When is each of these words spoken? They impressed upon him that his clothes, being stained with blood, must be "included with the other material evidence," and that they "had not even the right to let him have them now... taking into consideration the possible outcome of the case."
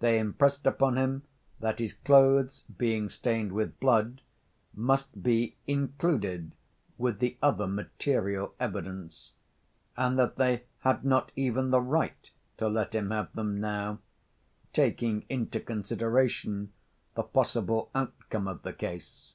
They 0.00 0.18
impressed 0.18 0.66
upon 0.66 0.98
him 0.98 1.22
that 1.58 1.78
his 1.78 1.94
clothes, 1.94 2.64
being 2.76 3.08
stained 3.08 3.50
with 3.52 3.80
blood, 3.80 4.20
must 4.74 5.22
be 5.22 5.56
"included 5.66 6.52
with 6.98 7.18
the 7.18 7.38
other 7.42 7.66
material 7.66 8.52
evidence," 8.60 9.32
and 9.96 10.18
that 10.18 10.36
they 10.36 10.64
"had 10.80 11.02
not 11.02 11.32
even 11.34 11.70
the 11.70 11.80
right 11.80 12.30
to 12.58 12.68
let 12.68 12.94
him 12.94 13.10
have 13.10 13.34
them 13.34 13.58
now... 13.58 14.00
taking 14.74 15.24
into 15.30 15.60
consideration 15.60 16.74
the 17.14 17.22
possible 17.22 17.90
outcome 17.94 18.46
of 18.46 18.64
the 18.64 18.72
case." 18.74 19.32